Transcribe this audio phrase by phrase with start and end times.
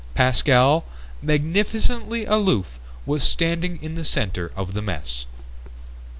[0.15, 0.83] Pascal,
[1.21, 5.27] magnificently aloof, was standing in the center of the mess.